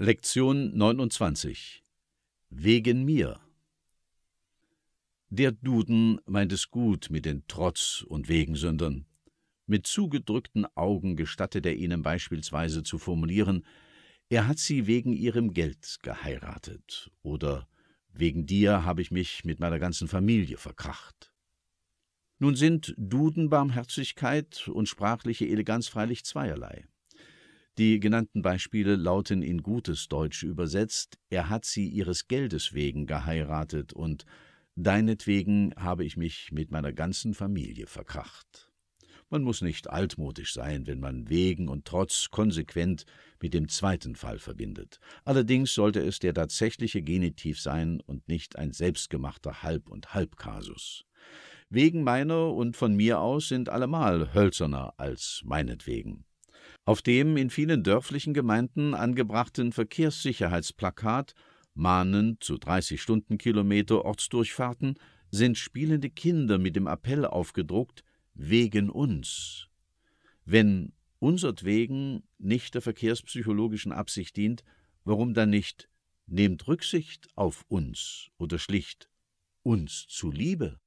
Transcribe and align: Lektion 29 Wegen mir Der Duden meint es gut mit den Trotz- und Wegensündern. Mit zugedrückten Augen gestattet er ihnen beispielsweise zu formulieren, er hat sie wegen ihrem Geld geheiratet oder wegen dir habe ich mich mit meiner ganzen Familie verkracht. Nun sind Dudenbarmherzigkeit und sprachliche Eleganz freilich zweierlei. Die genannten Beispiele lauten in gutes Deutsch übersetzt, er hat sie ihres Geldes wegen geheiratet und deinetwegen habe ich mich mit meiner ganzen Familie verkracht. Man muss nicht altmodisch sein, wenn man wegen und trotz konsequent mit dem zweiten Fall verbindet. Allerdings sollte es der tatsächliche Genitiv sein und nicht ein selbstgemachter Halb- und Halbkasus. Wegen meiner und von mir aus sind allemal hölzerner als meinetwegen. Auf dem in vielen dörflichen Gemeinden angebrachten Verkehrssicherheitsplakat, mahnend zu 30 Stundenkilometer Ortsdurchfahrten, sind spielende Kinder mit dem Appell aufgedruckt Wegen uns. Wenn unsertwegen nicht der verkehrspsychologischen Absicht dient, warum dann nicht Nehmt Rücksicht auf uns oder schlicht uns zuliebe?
Lektion 0.00 0.76
29 0.78 1.82
Wegen 2.50 3.04
mir 3.04 3.40
Der 5.28 5.50
Duden 5.50 6.20
meint 6.24 6.52
es 6.52 6.70
gut 6.70 7.08
mit 7.10 7.24
den 7.24 7.42
Trotz- 7.48 8.04
und 8.06 8.28
Wegensündern. 8.28 9.06
Mit 9.66 9.88
zugedrückten 9.88 10.66
Augen 10.76 11.16
gestattet 11.16 11.66
er 11.66 11.74
ihnen 11.74 12.02
beispielsweise 12.02 12.84
zu 12.84 12.98
formulieren, 12.98 13.66
er 14.28 14.46
hat 14.46 14.60
sie 14.60 14.86
wegen 14.86 15.12
ihrem 15.12 15.52
Geld 15.52 15.98
geheiratet 16.02 17.10
oder 17.22 17.66
wegen 18.12 18.46
dir 18.46 18.84
habe 18.84 19.02
ich 19.02 19.10
mich 19.10 19.44
mit 19.44 19.58
meiner 19.58 19.80
ganzen 19.80 20.06
Familie 20.06 20.58
verkracht. 20.58 21.32
Nun 22.38 22.54
sind 22.54 22.94
Dudenbarmherzigkeit 22.98 24.68
und 24.68 24.88
sprachliche 24.88 25.48
Eleganz 25.48 25.88
freilich 25.88 26.24
zweierlei. 26.24 26.86
Die 27.78 28.00
genannten 28.00 28.42
Beispiele 28.42 28.96
lauten 28.96 29.40
in 29.40 29.62
gutes 29.62 30.08
Deutsch 30.08 30.42
übersetzt, 30.42 31.16
er 31.30 31.48
hat 31.48 31.64
sie 31.64 31.86
ihres 31.86 32.26
Geldes 32.26 32.74
wegen 32.74 33.06
geheiratet 33.06 33.92
und 33.92 34.26
deinetwegen 34.74 35.72
habe 35.76 36.04
ich 36.04 36.16
mich 36.16 36.50
mit 36.50 36.72
meiner 36.72 36.92
ganzen 36.92 37.34
Familie 37.34 37.86
verkracht. 37.86 38.72
Man 39.30 39.44
muss 39.44 39.62
nicht 39.62 39.90
altmodisch 39.90 40.54
sein, 40.54 40.88
wenn 40.88 40.98
man 40.98 41.28
wegen 41.28 41.68
und 41.68 41.84
trotz 41.84 42.30
konsequent 42.32 43.04
mit 43.40 43.54
dem 43.54 43.68
zweiten 43.68 44.16
Fall 44.16 44.40
verbindet. 44.40 44.98
Allerdings 45.24 45.72
sollte 45.72 46.00
es 46.00 46.18
der 46.18 46.34
tatsächliche 46.34 47.00
Genitiv 47.00 47.60
sein 47.60 48.00
und 48.00 48.26
nicht 48.26 48.58
ein 48.58 48.72
selbstgemachter 48.72 49.62
Halb- 49.62 49.88
und 49.88 50.14
Halbkasus. 50.14 51.04
Wegen 51.70 52.02
meiner 52.02 52.52
und 52.54 52.76
von 52.76 52.96
mir 52.96 53.20
aus 53.20 53.46
sind 53.46 53.68
allemal 53.68 54.34
hölzerner 54.34 54.94
als 54.96 55.42
meinetwegen. 55.44 56.24
Auf 56.84 57.02
dem 57.02 57.36
in 57.36 57.50
vielen 57.50 57.82
dörflichen 57.82 58.34
Gemeinden 58.34 58.94
angebrachten 58.94 59.72
Verkehrssicherheitsplakat, 59.72 61.34
mahnend 61.74 62.42
zu 62.42 62.58
30 62.58 63.00
Stundenkilometer 63.00 64.04
Ortsdurchfahrten, 64.04 64.98
sind 65.30 65.58
spielende 65.58 66.10
Kinder 66.10 66.58
mit 66.58 66.76
dem 66.76 66.86
Appell 66.86 67.24
aufgedruckt 67.24 68.04
Wegen 68.34 68.88
uns. 68.88 69.68
Wenn 70.44 70.92
unsertwegen 71.18 72.22
nicht 72.38 72.74
der 72.74 72.82
verkehrspsychologischen 72.82 73.92
Absicht 73.92 74.36
dient, 74.36 74.64
warum 75.04 75.34
dann 75.34 75.50
nicht 75.50 75.88
Nehmt 76.30 76.68
Rücksicht 76.68 77.26
auf 77.36 77.64
uns 77.68 78.28
oder 78.36 78.58
schlicht 78.58 79.08
uns 79.62 80.06
zuliebe? 80.08 80.78